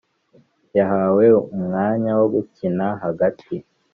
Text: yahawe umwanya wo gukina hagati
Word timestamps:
yahawe 0.77 1.25
umwanya 1.55 2.11
wo 2.19 2.25
gukina 2.33 2.87
hagati 3.03 3.55